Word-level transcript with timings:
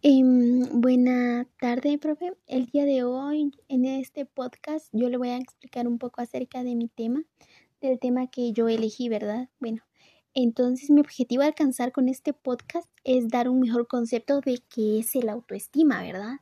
Em, 0.00 0.80
buena 0.80 1.48
tarde, 1.60 1.98
profe. 1.98 2.32
El 2.46 2.66
día 2.66 2.84
de 2.84 3.02
hoy, 3.02 3.50
en 3.66 3.84
este 3.84 4.26
podcast, 4.26 4.86
yo 4.92 5.08
le 5.08 5.16
voy 5.16 5.30
a 5.30 5.38
explicar 5.38 5.88
un 5.88 5.98
poco 5.98 6.20
acerca 6.20 6.62
de 6.62 6.76
mi 6.76 6.86
tema, 6.86 7.24
del 7.80 7.98
tema 7.98 8.28
que 8.28 8.52
yo 8.52 8.68
elegí, 8.68 9.08
¿verdad? 9.08 9.48
Bueno, 9.58 9.82
entonces 10.34 10.90
mi 10.90 11.00
objetivo 11.00 11.42
a 11.42 11.46
alcanzar 11.46 11.90
con 11.90 12.08
este 12.08 12.32
podcast 12.32 12.88
es 13.02 13.26
dar 13.26 13.48
un 13.48 13.58
mejor 13.58 13.88
concepto 13.88 14.40
de 14.40 14.62
qué 14.72 15.00
es 15.00 15.16
el 15.16 15.28
autoestima, 15.28 16.00
¿verdad? 16.00 16.36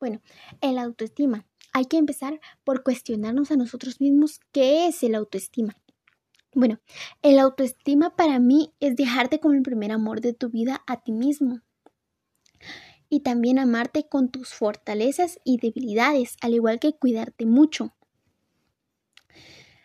Bueno, 0.00 0.22
el 0.62 0.78
autoestima. 0.78 1.46
Hay 1.74 1.84
que 1.84 1.98
empezar 1.98 2.40
por 2.64 2.82
cuestionarnos 2.82 3.50
a 3.50 3.56
nosotros 3.56 4.00
mismos 4.00 4.40
qué 4.50 4.86
es 4.86 5.02
el 5.02 5.14
autoestima. 5.14 5.76
Bueno, 6.54 6.80
el 7.20 7.38
autoestima 7.38 8.16
para 8.16 8.38
mí 8.38 8.72
es 8.80 8.96
dejarte 8.96 9.40
como 9.40 9.52
el 9.52 9.62
primer 9.62 9.92
amor 9.92 10.22
de 10.22 10.32
tu 10.32 10.48
vida 10.48 10.82
a 10.86 11.02
ti 11.02 11.12
mismo 11.12 11.60
y 13.14 13.20
también 13.20 13.60
amarte 13.60 14.08
con 14.08 14.28
tus 14.28 14.54
fortalezas 14.54 15.38
y 15.44 15.58
debilidades, 15.58 16.36
al 16.40 16.54
igual 16.54 16.80
que 16.80 16.94
cuidarte 16.94 17.46
mucho. 17.46 17.94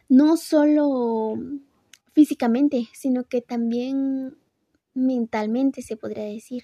No 0.08 0.36
solo 0.36 1.36
físicamente, 2.14 2.90
sino 2.94 3.26
que 3.26 3.44
también 3.44 4.36
mentalmente 4.96 5.84
se 5.84 5.96
podría 5.96 6.24
decir. 6.24 6.64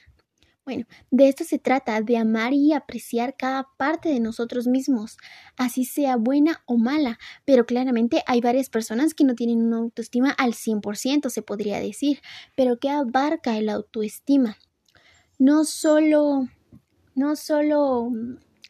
Bueno, 0.65 0.87
de 1.11 1.27
esto 1.27 1.43
se 1.43 1.59
trata, 1.59 2.01
de 2.01 2.17
amar 2.17 2.53
y 2.53 2.73
apreciar 2.73 3.37
cada 3.37 3.67
parte 3.77 4.09
de 4.09 4.19
nosotros 4.19 4.65
mismos, 4.65 5.17
así 5.57 5.85
sea 5.85 6.15
buena 6.15 6.63
o 6.65 6.77
mala, 6.77 7.19
pero 7.45 7.67
claramente 7.67 8.23
hay 8.25 8.41
varias 8.41 8.71
personas 8.71 9.13
que 9.13 9.23
no 9.23 9.35
tienen 9.35 9.61
una 9.61 9.77
autoestima 9.77 10.31
al 10.31 10.55
100%, 10.55 11.29
se 11.29 11.43
podría 11.43 11.79
decir, 11.79 12.21
pero 12.55 12.79
¿qué 12.79 12.89
abarca 12.89 13.55
el 13.59 13.69
autoestima? 13.69 14.57
No 15.37 15.65
solo, 15.65 16.47
no 17.15 17.35
solo, 17.35 18.11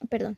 perdón, 0.09 0.37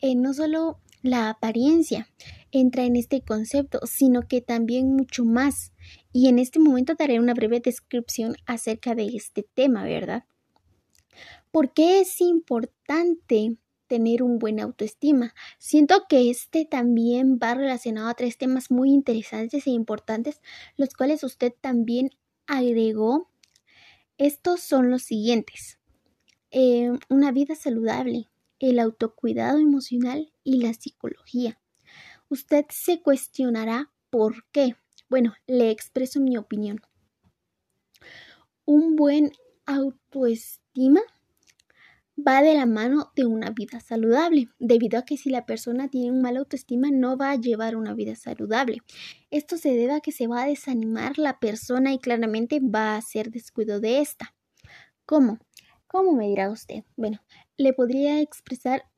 eh, 0.00 0.14
no 0.14 0.34
solo 0.34 0.80
la 1.02 1.28
apariencia 1.28 2.08
entra 2.50 2.84
en 2.84 2.96
este 2.96 3.20
concepto, 3.20 3.80
sino 3.84 4.26
que 4.26 4.40
también 4.40 4.94
mucho 4.96 5.24
más. 5.24 5.72
Y 6.12 6.28
en 6.28 6.38
este 6.38 6.58
momento 6.58 6.94
daré 6.94 7.20
una 7.20 7.34
breve 7.34 7.60
descripción 7.60 8.36
acerca 8.46 8.94
de 8.94 9.06
este 9.08 9.46
tema, 9.54 9.84
¿verdad? 9.84 10.24
¿Por 11.50 11.72
qué 11.72 12.00
es 12.00 12.20
importante 12.20 13.56
tener 13.86 14.22
un 14.22 14.38
buen 14.38 14.60
autoestima? 14.60 15.34
Siento 15.58 16.06
que 16.08 16.30
este 16.30 16.64
también 16.64 17.38
va 17.40 17.54
relacionado 17.54 18.08
a 18.08 18.14
tres 18.14 18.38
temas 18.38 18.70
muy 18.70 18.90
interesantes 18.90 19.66
e 19.66 19.70
importantes, 19.70 20.40
los 20.76 20.94
cuales 20.94 21.22
usted 21.22 21.52
también 21.60 22.10
agregó. 22.46 23.28
Estos 24.16 24.60
son 24.60 24.90
los 24.90 25.02
siguientes. 25.02 25.78
Eh, 26.56 26.88
una 27.08 27.32
vida 27.32 27.56
saludable, 27.56 28.28
el 28.60 28.78
autocuidado 28.78 29.58
emocional 29.58 30.32
y 30.44 30.62
la 30.62 30.72
psicología. 30.72 31.58
Usted 32.28 32.66
se 32.68 33.02
cuestionará 33.02 33.90
por 34.08 34.46
qué. 34.52 34.76
Bueno, 35.10 35.34
le 35.48 35.72
expreso 35.72 36.20
mi 36.20 36.36
opinión. 36.36 36.80
Un 38.64 38.94
buen 38.94 39.32
autoestima 39.66 41.00
va 42.16 42.40
de 42.40 42.54
la 42.54 42.66
mano 42.66 43.10
de 43.16 43.26
una 43.26 43.50
vida 43.50 43.80
saludable, 43.80 44.48
debido 44.60 45.00
a 45.00 45.04
que 45.04 45.16
si 45.16 45.30
la 45.30 45.46
persona 45.46 45.88
tiene 45.88 46.12
un 46.12 46.22
mal 46.22 46.36
autoestima 46.36 46.88
no 46.92 47.16
va 47.16 47.32
a 47.32 47.36
llevar 47.36 47.74
una 47.74 47.94
vida 47.94 48.14
saludable. 48.14 48.78
Esto 49.32 49.56
se 49.56 49.70
debe 49.70 49.94
a 49.94 50.00
que 50.00 50.12
se 50.12 50.28
va 50.28 50.44
a 50.44 50.46
desanimar 50.46 51.18
la 51.18 51.40
persona 51.40 51.92
y 51.92 51.98
claramente 51.98 52.60
va 52.60 52.94
a 52.94 52.98
hacer 52.98 53.32
descuido 53.32 53.80
de 53.80 53.98
esta. 53.98 54.36
¿Cómo? 55.04 55.40
¿Cómo 55.94 56.10
me 56.10 56.26
dirá 56.26 56.50
usted? 56.50 56.82
Bueno, 56.96 57.20
le 57.56 57.72
podría 57.72 58.20
expresar 58.20 58.90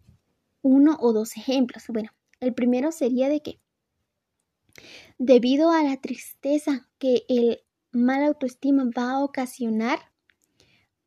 uno 0.63 0.97
o 0.99 1.13
dos 1.13 1.37
ejemplos. 1.37 1.85
Bueno, 1.89 2.09
el 2.41 2.55
primero 2.55 2.91
sería 2.91 3.29
de 3.29 3.43
que 3.43 3.61
debido 5.19 5.73
a 5.73 5.83
la 5.83 6.01
tristeza 6.01 6.89
que 6.97 7.27
el 7.29 7.61
mal 7.93 8.25
autoestima 8.25 8.89
va 8.97 9.11
a 9.11 9.23
ocasionar, 9.23 9.99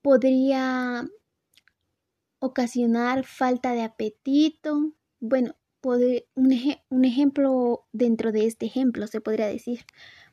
podría 0.04 1.10
ocasionar 2.38 3.26
falta 3.26 3.74
de 3.74 3.82
apetito. 3.82 4.94
Bueno, 5.20 5.56
un, 5.82 6.84
un, 6.92 7.06
ejemplo 7.06 7.88
dentro 7.94 8.32
de 8.32 8.46
este 8.46 8.68
ejemplo 8.68 9.08
se 9.08 9.22
podría 9.22 9.48
decir. 9.48 9.86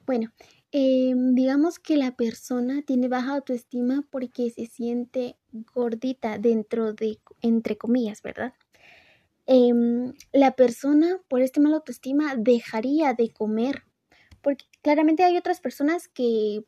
Bueno, 0.07 0.33
em, 0.71 1.35
digamos 1.35 1.79
que 1.79 1.97
la 1.97 2.17
persona 2.17 2.83
tiene 2.83 3.09
baja 3.09 3.35
autoestima 3.35 4.07
porque 4.11 4.51
se 4.51 4.67
siente 4.67 5.37
gordita 5.75 6.39
dentro 6.39 6.93
de, 6.93 7.19
entre 7.43 7.77
comillas, 7.77 8.23
¿verdad? 8.23 8.55
Em, 9.47 10.13
la 10.33 10.53
persona 10.53 11.21
por 11.29 11.43
este 11.43 11.61
mal 11.61 11.75
autoestima 11.75 12.35
dejaría 12.37 13.15
de 13.15 13.31
comer. 13.31 13.85
Porque 14.43 14.65
claramente 14.83 15.25
hay 15.25 15.37
otras 15.37 15.61
personas 15.61 16.09
que 16.09 16.65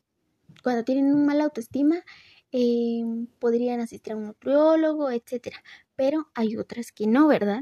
cuando 0.63 0.83
tienen 0.83 1.13
un 1.13 1.25
mal 1.25 1.41
autoestima 1.41 2.03
Em, 2.51 3.27
podrían 3.37 3.79
asistir 3.79 4.13
a 4.13 4.15
un 4.15 4.25
nutriólogo, 4.25 5.11
etcétera. 5.11 5.63
Pero 5.95 6.29
hay 6.33 6.57
otras 6.57 6.91
que 6.91 7.05
no, 7.05 7.27
¿verdad? 7.27 7.61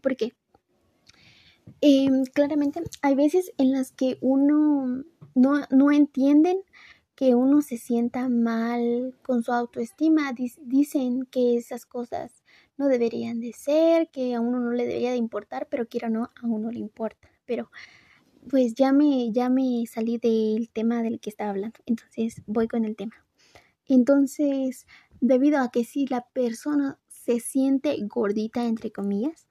¿Por 0.00 0.16
qué? 0.16 0.34
Em, 1.80 2.24
claramente 2.32 2.80
hay 3.02 3.14
veces 3.16 3.52
en 3.58 3.72
las 3.72 3.90
que 3.90 4.18
uno 4.20 5.04
no, 5.34 5.66
no 5.70 5.90
entienden 5.90 6.62
que 7.20 7.34
uno 7.34 7.60
se 7.60 7.76
sienta 7.76 8.30
mal 8.30 9.14
con 9.22 9.42
su 9.42 9.52
autoestima. 9.52 10.32
dicen 10.62 11.26
que 11.26 11.54
esas 11.54 11.84
cosas 11.84 12.42
no 12.78 12.88
deberían 12.88 13.40
de 13.40 13.52
ser, 13.52 14.08
que 14.10 14.34
a 14.34 14.40
uno 14.40 14.58
no 14.58 14.70
le 14.70 14.86
debería 14.86 15.10
de 15.10 15.18
importar, 15.18 15.68
pero 15.70 15.86
quiero 15.86 16.08
no, 16.08 16.30
a 16.42 16.46
uno 16.46 16.70
le 16.70 16.78
importa. 16.78 17.28
Pero 17.44 17.70
pues 18.48 18.74
ya 18.74 18.94
me, 18.94 19.30
ya 19.32 19.50
me 19.50 19.84
salí 19.86 20.16
del 20.16 20.70
tema 20.70 21.02
del 21.02 21.20
que 21.20 21.28
estaba 21.28 21.50
hablando. 21.50 21.78
Entonces 21.84 22.40
voy 22.46 22.68
con 22.68 22.86
el 22.86 22.96
tema. 22.96 23.26
Entonces, 23.84 24.86
debido 25.20 25.58
a 25.58 25.70
que 25.70 25.84
si 25.84 26.06
la 26.06 26.26
persona 26.32 26.98
se 27.08 27.38
siente 27.38 27.98
gordita, 28.00 28.64
entre 28.64 28.92
comillas, 28.92 29.46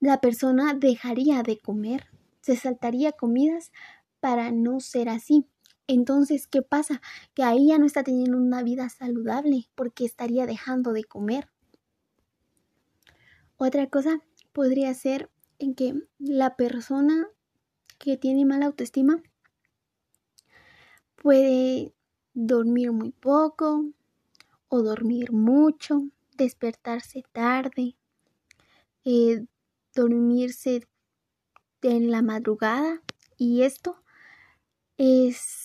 la 0.00 0.22
persona 0.22 0.72
dejaría 0.72 1.42
de 1.42 1.58
comer, 1.58 2.06
se 2.40 2.56
saltaría 2.56 3.12
comidas 3.12 3.72
para 4.20 4.50
no 4.52 4.80
ser 4.80 5.10
así. 5.10 5.46
Entonces, 5.86 6.46
¿qué 6.46 6.62
pasa? 6.62 7.02
Que 7.34 7.42
ahí 7.42 7.68
ya 7.68 7.78
no 7.78 7.86
está 7.86 8.02
teniendo 8.02 8.38
una 8.38 8.62
vida 8.62 8.88
saludable 8.88 9.68
porque 9.74 10.04
estaría 10.04 10.46
dejando 10.46 10.92
de 10.92 11.04
comer. 11.04 11.48
Otra 13.56 13.88
cosa 13.88 14.20
podría 14.52 14.92
ser 14.94 15.30
en 15.58 15.74
que 15.74 15.94
la 16.18 16.56
persona 16.56 17.28
que 17.98 18.16
tiene 18.16 18.44
mala 18.44 18.66
autoestima 18.66 19.22
puede 21.16 21.94
dormir 22.34 22.92
muy 22.92 23.12
poco 23.12 23.90
o 24.68 24.82
dormir 24.82 25.32
mucho, 25.32 26.08
despertarse 26.36 27.24
tarde, 27.32 27.96
eh, 29.04 29.46
dormirse 29.94 30.86
en 31.82 32.10
la 32.10 32.22
madrugada 32.22 33.02
y 33.36 33.62
esto 33.62 34.02
es 34.96 35.63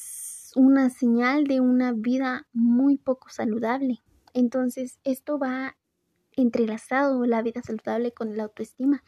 una 0.59 0.90
señal 0.90 1.46
de 1.46 1.62
una 1.62 1.94
vida 1.94 2.46
muy 2.52 2.97
poco 2.97 3.30
saludable. 3.30 4.02
Entonces 4.34 5.00
esto 5.06 5.40
va 5.40 5.78
entrelazado 6.36 7.25
la 7.25 7.42
vida 7.42 7.62
saludable 7.64 8.12
con 8.12 8.36
la 8.36 8.44
autoestima. 8.44 9.02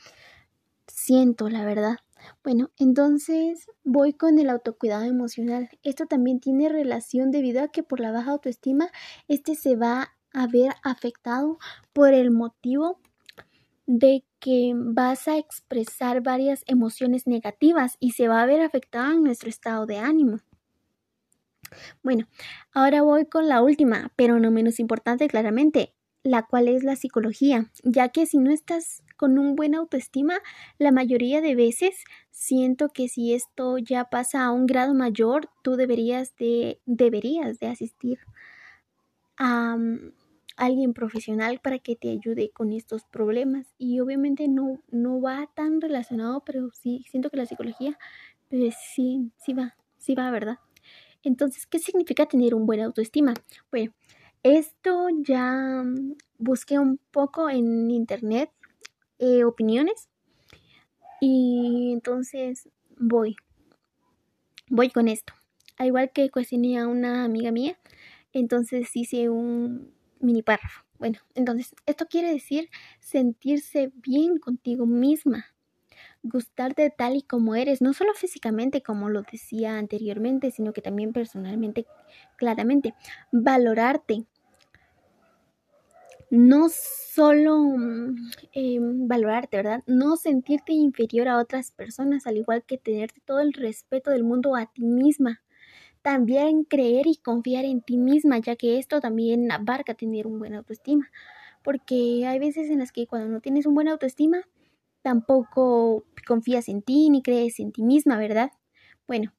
Siento 0.87 1.49
la 1.49 1.65
verdad. 1.65 1.97
Bueno, 2.41 2.71
entonces 2.77 3.67
voy 3.83 4.13
con 4.13 4.39
el 4.39 4.49
autocuidado 4.49 5.03
emocional. 5.03 5.69
Esto 5.83 6.05
también 6.05 6.39
tiene 6.39 6.69
relación 6.69 7.31
debido 7.31 7.61
a 7.61 7.67
que 7.67 7.83
por 7.83 7.99
la 7.99 8.13
baja 8.13 8.31
autoestima, 8.31 8.89
este 9.27 9.55
se 9.55 9.75
va 9.75 10.13
a 10.33 10.47
ver 10.47 10.71
afectado 10.83 11.57
por 11.91 12.13
el 12.13 12.31
motivo 12.31 13.01
de 13.87 14.23
que 14.39 14.71
vas 14.73 15.27
a 15.27 15.37
expresar 15.37 16.21
varias 16.21 16.63
emociones 16.65 17.27
negativas 17.27 17.97
y 17.99 18.11
se 18.11 18.29
va 18.29 18.41
a 18.41 18.45
ver 18.45 18.61
afectado 18.61 19.11
en 19.11 19.23
nuestro 19.23 19.49
estado 19.49 19.85
de 19.85 19.97
ánimo. 19.97 20.39
Bueno, 22.03 22.27
ahora 22.73 23.01
voy 23.01 23.25
con 23.25 23.47
la 23.47 23.61
última, 23.61 24.11
pero 24.15 24.39
no 24.39 24.51
menos 24.51 24.79
importante 24.79 25.27
claramente, 25.27 25.93
la 26.23 26.43
cual 26.43 26.67
es 26.67 26.83
la 26.83 26.95
psicología, 26.95 27.71
ya 27.83 28.09
que 28.09 28.25
si 28.25 28.37
no 28.37 28.51
estás 28.51 29.03
con 29.17 29.37
un 29.37 29.55
buen 29.55 29.75
autoestima, 29.75 30.39
la 30.77 30.91
mayoría 30.91 31.41
de 31.41 31.55
veces 31.55 32.03
siento 32.31 32.89
que 32.89 33.07
si 33.07 33.33
esto 33.33 33.77
ya 33.77 34.05
pasa 34.05 34.43
a 34.45 34.51
un 34.51 34.65
grado 34.65 34.93
mayor, 34.93 35.49
tú 35.63 35.75
deberías 35.75 36.35
de, 36.37 36.79
deberías 36.85 37.59
de 37.59 37.67
asistir 37.67 38.19
a 39.37 39.75
mm, 39.77 40.13
alguien 40.57 40.93
profesional 40.93 41.59
para 41.59 41.79
que 41.79 41.95
te 41.95 42.09
ayude 42.09 42.51
con 42.51 42.71
estos 42.71 43.03
problemas. 43.05 43.67
Y 43.77 43.99
obviamente 43.99 44.47
no, 44.47 44.81
no 44.91 45.21
va 45.21 45.49
tan 45.55 45.81
relacionado, 45.81 46.43
pero 46.45 46.69
sí 46.73 47.05
siento 47.09 47.29
que 47.29 47.37
la 47.37 47.45
psicología, 47.45 47.97
pues 48.49 48.75
sí, 48.93 49.31
sí 49.37 49.53
va, 49.53 49.75
sí 49.97 50.15
va, 50.15 50.29
¿verdad? 50.31 50.59
Entonces, 51.23 51.65
¿qué 51.67 51.79
significa 51.79 52.25
tener 52.25 52.55
un 52.55 52.65
buen 52.65 52.81
autoestima? 52.81 53.33
Bueno, 53.71 53.93
Esto 54.43 55.09
ya 55.21 55.83
mm, 55.85 56.15
busqué 56.39 56.79
un 56.79 56.99
poco 57.11 57.49
en 57.49 57.91
internet 57.91 58.51
eh, 59.19 59.43
opiniones 59.45 60.09
y 61.19 61.91
entonces 61.93 62.69
voy, 62.97 63.35
voy 64.69 64.89
con 64.89 65.07
esto. 65.07 65.33
Al 65.77 65.87
igual 65.87 66.11
que 66.11 66.29
cuestioné 66.29 66.79
a 66.79 66.87
una 66.87 67.23
amiga 67.23 67.51
mía, 67.51 67.77
entonces 68.33 68.89
hice 68.95 69.29
un 69.29 69.93
mini 70.19 70.41
párrafo. 70.41 70.83
Bueno, 70.99 71.19
entonces 71.33 71.73
esto 71.85 72.05
quiere 72.07 72.31
decir 72.31 72.69
sentirse 72.99 73.91
bien 73.95 74.37
contigo 74.37 74.85
misma, 74.85 75.45
gustarte 76.23 76.89
tal 76.89 77.15
y 77.15 77.21
como 77.21 77.55
eres, 77.55 77.81
no 77.81 77.93
solo 77.93 78.13
físicamente 78.13 78.81
como 78.81 79.09
lo 79.09 79.23
decía 79.23 79.77
anteriormente, 79.77 80.51
sino 80.51 80.73
que 80.73 80.81
también 80.81 81.13
personalmente, 81.13 81.85
claramente, 82.37 82.93
valorarte. 83.31 84.25
No 86.29 86.69
solo 86.69 87.57
eh, 88.53 88.79
valorarte, 88.79 89.57
¿verdad? 89.57 89.83
No 89.85 90.15
sentirte 90.15 90.71
inferior 90.71 91.27
a 91.27 91.39
otras 91.39 91.71
personas, 91.71 92.25
al 92.25 92.37
igual 92.37 92.63
que 92.63 92.77
tenerte 92.77 93.21
todo 93.25 93.41
el 93.41 93.51
respeto 93.53 94.11
del 94.11 94.23
mundo 94.23 94.55
a 94.55 94.67
ti 94.67 94.83
misma. 94.83 95.41
También 96.01 96.63
creer 96.63 97.05
y 97.05 97.17
confiar 97.17 97.65
en 97.65 97.81
ti 97.81 97.97
misma, 97.97 98.39
ya 98.39 98.55
que 98.55 98.79
esto 98.79 99.01
también 99.01 99.51
abarca 99.51 99.93
tener 99.93 100.25
un 100.25 100.39
buen 100.39 100.55
autoestima. 100.55 101.11
Porque 101.63 102.25
hay 102.25 102.39
veces 102.39 102.69
en 102.69 102.79
las 102.79 102.91
que 102.91 103.07
cuando 103.07 103.27
no 103.27 103.41
tienes 103.41 103.65
un 103.65 103.75
buen 103.75 103.89
autoestima, 103.89 104.47
tampoco 105.01 106.05
confías 106.27 106.69
en 106.69 106.81
ti 106.81 107.09
ni 107.09 107.21
crees 107.21 107.59
en 107.59 107.71
ti 107.71 107.83
misma, 107.83 108.17
¿verdad? 108.17 108.51
Bueno, 109.07 109.33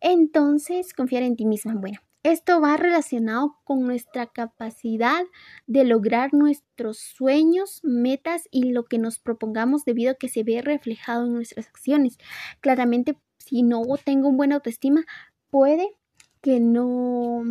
entonces 0.00 0.92
confiar 0.92 1.22
en 1.22 1.36
ti 1.36 1.46
misma. 1.46 1.74
Bueno, 1.74 2.00
esto 2.24 2.60
va 2.60 2.78
relacionado 2.78 3.58
con 3.64 3.80
nuestra 3.82 4.26
capacidad 4.26 5.24
de 5.66 5.84
lograr 5.84 6.32
nuestros 6.32 6.98
sueños, 6.98 7.80
metas 7.82 8.48
y 8.50 8.72
lo 8.72 8.84
que 8.86 8.98
nos 8.98 9.18
propongamos 9.18 9.84
debido 9.84 10.12
a 10.12 10.14
que 10.14 10.28
se 10.28 10.42
ve 10.42 10.62
reflejado 10.62 11.26
en 11.26 11.34
nuestras 11.34 11.66
acciones. 11.66 12.16
Claramente, 12.60 13.18
si 13.36 13.62
no 13.62 13.82
tengo 14.02 14.28
un 14.28 14.38
buen 14.38 14.52
autoestima, 14.52 15.04
puede 15.50 15.90
que 16.40 16.60
no, 16.60 17.42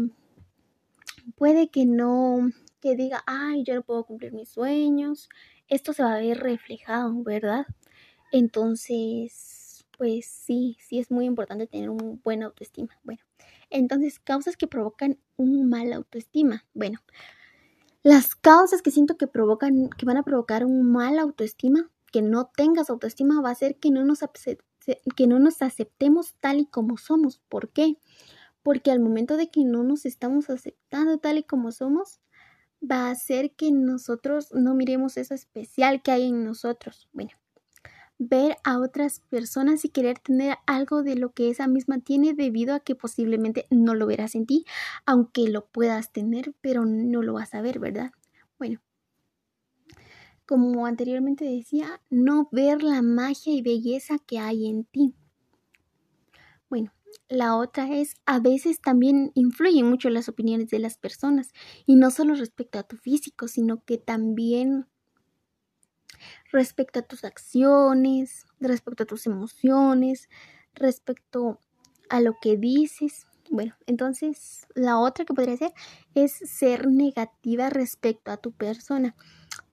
puede 1.36 1.70
que 1.70 1.86
no, 1.86 2.50
que 2.82 2.96
diga, 2.96 3.24
ay, 3.28 3.64
yo 3.64 3.76
no 3.76 3.84
puedo 3.84 4.06
cumplir 4.06 4.34
mis 4.34 4.50
sueños, 4.50 5.30
esto 5.74 5.94
se 5.94 6.04
va 6.04 6.16
a 6.16 6.20
ver 6.20 6.40
reflejado, 6.40 7.24
¿verdad? 7.24 7.66
Entonces, 8.32 9.86
pues 9.98 10.26
sí, 10.26 10.78
sí 10.80 11.00
es 11.00 11.12
muy 11.12 11.26
importante 11.26 11.68
tener 11.68 11.90
un 11.90 12.22
buen 12.24 12.44
autoestima. 12.44 13.00
Bueno, 13.04 13.22
entonces, 13.70 14.20
causas 14.20 14.58
que 14.58 14.68
provocan 14.68 15.20
un 15.36 15.70
mal 15.70 15.92
autoestima. 15.94 16.66
Bueno, 16.74 17.00
las 18.04 18.36
causas 18.36 18.82
que 18.82 18.92
siento 18.92 19.18
que 19.18 19.28
provocan, 19.28 19.90
que 19.90 20.06
van 20.06 20.18
a 20.18 20.24
provocar 20.24 20.66
un 20.66 20.92
mal 20.92 21.18
autoestima, 21.20 21.90
que 22.12 22.22
no 22.22 22.52
tengas 22.56 22.90
autoestima, 22.90 23.42
va 23.42 23.50
a 23.50 23.56
ser 23.56 23.78
que 23.78 23.90
no 23.90 24.04
nos, 24.04 24.20
que 25.16 25.28
no 25.28 25.40
nos 25.40 25.62
aceptemos 25.62 26.36
tal 26.40 26.60
y 26.60 26.66
como 26.66 26.98
somos. 26.98 27.40
¿Por 27.50 27.70
qué? 27.70 27.98
Porque 28.62 28.92
al 28.92 29.00
momento 29.00 29.38
de 29.38 29.50
que 29.50 29.64
no 29.64 29.84
nos 29.84 30.06
estamos 30.06 30.50
aceptando 30.50 31.18
tal 31.18 31.38
y 31.38 31.44
como 31.44 31.72
somos, 31.72 32.20
va 32.90 33.08
a 33.08 33.12
hacer 33.12 33.52
que 33.52 33.72
nosotros 33.72 34.54
no 34.54 34.76
miremos 34.76 35.18
eso 35.18 35.34
especial 35.34 36.02
que 36.02 36.12
hay 36.12 36.30
en 36.30 36.44
nosotros. 36.44 37.10
Bueno, 37.14 37.32
ver 38.20 38.58
a 38.64 38.80
otras 38.80 39.20
personas 39.22 39.86
y 39.86 39.90
querer 39.90 40.20
tener 40.20 40.58
algo 40.66 41.04
de 41.04 41.16
lo 41.16 41.32
que 41.32 41.50
esa 41.50 41.68
misma 41.68 42.00
tiene 42.00 42.34
debido 42.34 42.76
a 42.76 42.80
que 42.80 42.96
posiblemente 42.96 43.66
no 43.70 43.96
lo 43.96 44.06
verás 44.06 44.36
en 44.36 44.46
ti, 44.46 44.66
aunque 45.06 45.50
lo 45.50 45.66
puedas 45.66 46.12
tener, 46.12 46.54
pero 46.62 46.86
no 46.86 47.22
lo 47.22 47.34
vas 47.34 47.54
a 47.54 47.62
ver, 47.62 47.80
¿verdad? 47.80 48.12
Bueno, 48.58 48.82
como 50.46 50.86
anteriormente 50.86 51.46
decía, 51.46 52.02
no 52.10 52.50
ver 52.52 52.84
la 52.84 53.02
magia 53.02 53.54
y 53.54 53.62
belleza 53.62 54.18
que 54.20 54.40
hay 54.40 54.68
en 54.68 54.84
ti. 54.86 55.16
Bueno, 56.70 56.92
la 57.30 57.56
otra 57.56 57.92
es, 57.92 58.16
a 58.26 58.40
veces 58.40 58.82
también 58.82 59.32
influyen 59.36 59.90
mucho 59.90 60.10
las 60.10 60.30
opiniones 60.30 60.70
de 60.70 60.80
las 60.80 60.98
personas 60.98 61.52
y 61.86 61.96
no 61.96 62.12
solo 62.12 62.36
respecto 62.36 62.80
a 62.80 62.84
tu 62.84 62.98
físico, 62.98 63.48
sino 63.48 63.84
que 63.84 63.98
también 63.98 64.88
respecto 66.52 67.00
a 67.00 67.04
tus 67.04 67.24
acciones, 67.24 68.46
respecto 68.60 69.04
a 69.04 69.08
tus 69.08 69.26
emociones, 69.26 70.30
respecto 70.76 71.60
a 72.10 72.22
lo 72.22 72.36
que 72.42 72.58
dices. 72.58 73.26
Bueno, 73.50 73.76
entonces 73.88 74.68
la 74.74 75.00
otra 75.00 75.26
que 75.26 75.34
podría 75.34 75.58
ser 75.58 75.74
es 76.16 76.32
ser 76.32 76.88
negativa 76.88 77.70
respecto 77.70 78.32
a 78.32 78.38
tu 78.38 78.52
persona. 78.52 79.16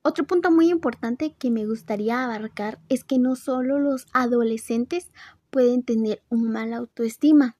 Otro 0.02 0.26
punto 0.26 0.50
muy 0.50 0.70
importante 0.70 1.34
que 1.38 1.50
me 1.50 1.66
gustaría 1.66 2.25
abarcar 2.25 2.81
es 2.88 3.04
que 3.04 3.19
no 3.19 3.37
solo 3.37 3.78
los 3.78 4.06
adolescentes 4.12 5.10
pueden 5.50 5.82
tener 5.82 6.23
un 6.29 6.50
mal 6.50 6.73
autoestima 6.73 7.56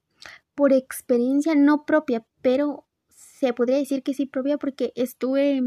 por 0.55 0.73
experiencia 0.73 1.55
no 1.55 1.85
propia, 1.85 2.25
pero 2.41 2.85
se 3.09 3.53
podría 3.53 3.77
decir 3.77 4.03
que 4.03 4.13
sí 4.13 4.25
propia 4.25 4.57
porque 4.57 4.93
estuve 4.95 5.61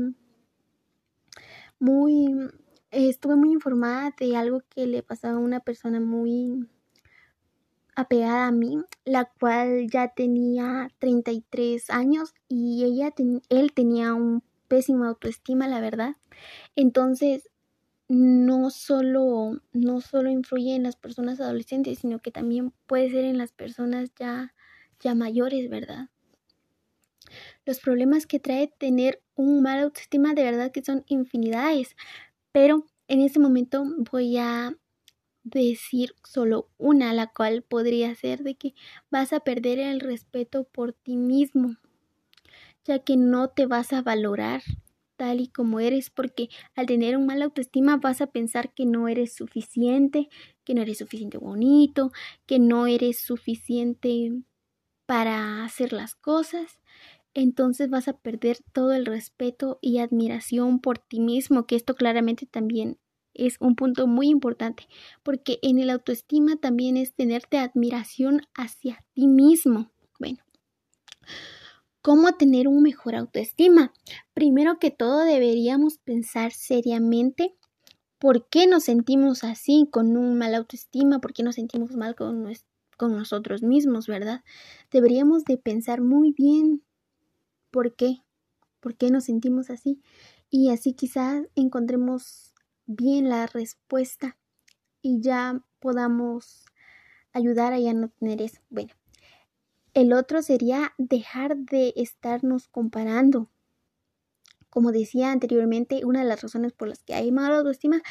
muy 1.78 2.50
estuve 2.90 3.36
muy 3.36 3.52
informada 3.52 4.14
de 4.18 4.36
algo 4.36 4.62
que 4.68 4.86
le 4.86 5.02
pasaba 5.02 5.34
a 5.34 5.40
una 5.40 5.60
persona 5.60 6.00
muy 6.00 6.68
apegada 7.96 8.46
a 8.46 8.52
mí, 8.52 8.78
la 9.04 9.24
cual 9.24 9.88
ya 9.90 10.08
tenía 10.08 10.90
33 10.98 11.90
años 11.90 12.34
y 12.48 12.84
ella 12.84 13.12
él 13.48 13.72
tenía 13.72 14.14
un 14.14 14.42
pésimo 14.68 15.04
autoestima, 15.04 15.68
la 15.68 15.80
verdad. 15.80 16.16
Entonces, 16.76 17.48
no 18.08 18.70
solo, 18.70 19.60
no 19.72 20.00
solo 20.00 20.30
influye 20.30 20.74
en 20.74 20.82
las 20.82 20.96
personas 20.96 21.40
adolescentes, 21.40 22.00
sino 22.00 22.20
que 22.20 22.30
también 22.30 22.72
puede 22.86 23.10
ser 23.10 23.24
en 23.24 23.38
las 23.38 23.52
personas 23.52 24.12
ya, 24.18 24.54
ya 25.00 25.14
mayores, 25.14 25.70
¿verdad? 25.70 26.08
Los 27.64 27.80
problemas 27.80 28.26
que 28.26 28.38
trae 28.40 28.68
tener 28.68 29.22
un 29.34 29.62
mal 29.62 29.78
autoestima 29.80 30.34
de 30.34 30.44
verdad 30.44 30.70
que 30.70 30.84
son 30.84 31.04
infinidades, 31.06 31.96
pero 32.52 32.86
en 33.08 33.20
este 33.20 33.40
momento 33.40 33.84
voy 34.10 34.36
a 34.36 34.76
decir 35.44 36.14
solo 36.24 36.68
una, 36.78 37.12
la 37.12 37.28
cual 37.28 37.62
podría 37.62 38.14
ser 38.14 38.42
de 38.42 38.54
que 38.56 38.74
vas 39.10 39.32
a 39.32 39.40
perder 39.40 39.78
el 39.78 40.00
respeto 40.00 40.64
por 40.64 40.92
ti 40.92 41.16
mismo, 41.16 41.76
ya 42.84 42.98
que 42.98 43.16
no 43.16 43.48
te 43.48 43.66
vas 43.66 43.92
a 43.92 44.02
valorar 44.02 44.62
tal 45.16 45.40
y 45.40 45.48
como 45.48 45.80
eres, 45.80 46.10
porque 46.10 46.48
al 46.74 46.86
tener 46.86 47.16
un 47.16 47.26
mal 47.26 47.42
autoestima 47.42 47.96
vas 47.96 48.20
a 48.20 48.28
pensar 48.28 48.72
que 48.74 48.86
no 48.86 49.08
eres 49.08 49.34
suficiente, 49.34 50.28
que 50.64 50.74
no 50.74 50.82
eres 50.82 50.98
suficiente 50.98 51.38
bonito, 51.38 52.12
que 52.46 52.58
no 52.58 52.86
eres 52.86 53.20
suficiente 53.20 54.32
para 55.06 55.64
hacer 55.64 55.92
las 55.92 56.14
cosas. 56.14 56.80
Entonces 57.34 57.90
vas 57.90 58.08
a 58.08 58.18
perder 58.18 58.58
todo 58.72 58.92
el 58.92 59.06
respeto 59.06 59.78
y 59.82 59.98
admiración 59.98 60.80
por 60.80 60.98
ti 60.98 61.20
mismo, 61.20 61.66
que 61.66 61.76
esto 61.76 61.96
claramente 61.96 62.46
también 62.46 62.98
es 63.34 63.56
un 63.60 63.74
punto 63.74 64.06
muy 64.06 64.28
importante, 64.28 64.86
porque 65.24 65.58
en 65.62 65.80
el 65.80 65.90
autoestima 65.90 66.56
también 66.56 66.96
es 66.96 67.14
tenerte 67.14 67.58
admiración 67.58 68.42
hacia 68.54 69.04
ti 69.12 69.26
mismo. 69.26 69.90
Bueno, 70.20 70.38
¿Cómo 72.04 72.30
tener 72.32 72.68
un 72.68 72.82
mejor 72.82 73.14
autoestima? 73.14 73.94
Primero 74.34 74.78
que 74.78 74.90
todo 74.90 75.20
deberíamos 75.20 75.96
pensar 75.96 76.52
seriamente 76.52 77.56
por 78.18 78.46
qué 78.50 78.66
nos 78.66 78.84
sentimos 78.84 79.42
así 79.42 79.88
con 79.90 80.18
un 80.18 80.36
mal 80.36 80.54
autoestima, 80.54 81.22
por 81.22 81.32
qué 81.32 81.42
nos 81.42 81.54
sentimos 81.54 81.96
mal 81.96 82.14
con, 82.14 82.52
con 82.98 83.16
nosotros 83.16 83.62
mismos, 83.62 84.06
¿verdad? 84.06 84.44
Deberíamos 84.90 85.44
de 85.46 85.56
pensar 85.56 86.02
muy 86.02 86.32
bien 86.32 86.82
por 87.70 87.96
qué, 87.96 88.18
por 88.80 88.98
qué 88.98 89.10
nos 89.10 89.24
sentimos 89.24 89.70
así 89.70 90.02
y 90.50 90.68
así 90.68 90.92
quizás 90.92 91.46
encontremos 91.54 92.52
bien 92.84 93.30
la 93.30 93.46
respuesta 93.46 94.36
y 95.00 95.22
ya 95.22 95.64
podamos 95.78 96.66
ayudar 97.32 97.72
a 97.72 97.78
ya 97.78 97.94
no 97.94 98.10
tener 98.10 98.42
eso. 98.42 98.60
Bueno, 98.68 98.92
el 99.94 100.12
otro 100.12 100.42
sería 100.42 100.92
dejar 100.98 101.56
de 101.56 101.92
estarnos 101.96 102.68
comparando. 102.68 103.48
Como 104.68 104.92
decía 104.92 105.30
anteriormente, 105.30 106.04
una 106.04 106.20
de 106.20 106.28
las 106.28 106.42
razones 106.42 106.72
por 106.72 106.88
las 106.88 107.02
que 107.02 107.14
hay 107.14 107.30
mala 107.30 107.58
autoestima 107.58 108.02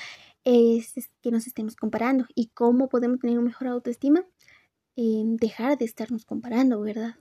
es 0.45 0.93
que 1.21 1.31
nos 1.31 1.45
estemos 1.45 1.75
comparando. 1.75 2.25
¿Y 2.35 2.47
cómo 2.47 2.89
podemos 2.89 3.19
tener 3.19 3.37
una 3.37 3.47
mejor 3.47 3.67
autoestima? 3.67 4.25
dejar 4.95 5.77
de 5.79 5.85
estarnos 5.85 6.23
comparando, 6.23 6.79
¿verdad? 6.81 7.15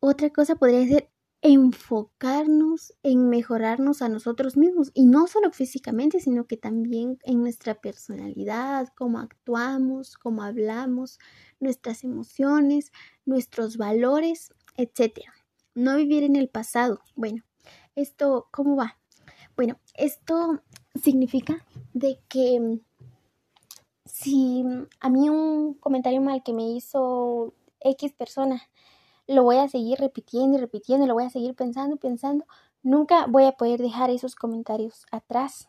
Otra 0.00 0.30
cosa 0.30 0.56
podría 0.56 0.84
ser 0.88 1.08
enfocarnos 1.42 2.94
en 3.02 3.28
mejorarnos 3.28 4.00
a 4.00 4.08
nosotros 4.08 4.56
mismos 4.56 4.92
y 4.94 5.06
no 5.06 5.26
solo 5.26 5.50
físicamente, 5.50 6.20
sino 6.20 6.46
que 6.46 6.56
también 6.56 7.18
en 7.24 7.40
nuestra 7.40 7.80
personalidad, 7.80 8.88
cómo 8.96 9.18
actuamos, 9.18 10.16
cómo 10.16 10.44
hablamos, 10.44 11.18
nuestras 11.58 12.04
emociones, 12.04 12.92
nuestros 13.24 13.76
valores, 13.76 14.52
etc. 14.76 15.20
no 15.74 15.96
vivir 15.96 16.24
en 16.24 16.36
el 16.36 16.48
pasado. 16.48 17.00
Bueno, 17.14 17.42
esto, 17.94 18.48
¿cómo 18.50 18.76
va? 18.76 18.98
Bueno, 19.56 19.78
esto 19.94 20.62
significa 20.94 21.64
de 21.92 22.18
que 22.28 22.80
si 24.04 24.64
a 25.00 25.08
mí 25.08 25.28
un 25.28 25.74
comentario 25.74 26.20
mal 26.20 26.42
que 26.42 26.52
me 26.52 26.70
hizo 26.70 27.54
X 27.80 28.12
persona, 28.12 28.62
lo 29.26 29.42
voy 29.42 29.56
a 29.56 29.68
seguir 29.68 29.98
repitiendo 29.98 30.58
y 30.58 30.60
repitiendo, 30.60 31.06
lo 31.06 31.14
voy 31.14 31.24
a 31.24 31.30
seguir 31.30 31.54
pensando 31.54 31.96
y 31.96 31.98
pensando, 31.98 32.46
nunca 32.82 33.26
voy 33.26 33.44
a 33.44 33.52
poder 33.52 33.80
dejar 33.80 34.10
esos 34.10 34.34
comentarios 34.34 35.06
atrás. 35.10 35.68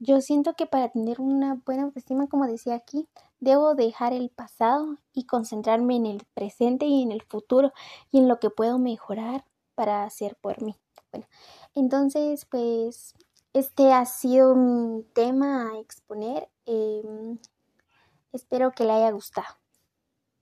Yo 0.00 0.20
siento 0.20 0.54
que 0.54 0.66
para 0.66 0.90
tener 0.90 1.20
una 1.20 1.60
buena 1.66 1.82
autoestima, 1.82 2.28
como 2.28 2.46
decía 2.46 2.76
aquí, 2.76 3.08
debo 3.40 3.74
dejar 3.74 4.12
el 4.12 4.30
pasado 4.30 4.96
y 5.12 5.24
concentrarme 5.26 5.96
en 5.96 6.06
el 6.06 6.24
presente 6.34 6.86
y 6.86 7.02
en 7.02 7.10
el 7.10 7.22
futuro 7.22 7.72
y 8.12 8.18
en 8.18 8.28
lo 8.28 8.38
que 8.38 8.48
puedo 8.48 8.78
mejorar 8.78 9.44
para 9.74 10.04
hacer 10.04 10.36
por 10.40 10.62
mí. 10.62 10.76
Bueno, 11.10 11.26
entonces, 11.74 12.44
pues 12.44 13.14
este 13.52 13.92
ha 13.92 14.06
sido 14.06 14.54
mi 14.54 15.02
tema 15.14 15.72
a 15.72 15.78
exponer. 15.80 16.48
Em, 16.66 17.38
espero 18.32 18.72
que 18.72 18.84
le 18.84 18.92
haya 18.92 19.10
gustado. 19.10 19.57